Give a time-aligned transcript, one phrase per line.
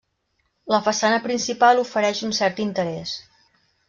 [0.75, 3.13] La façana principal ofereix un cert interès.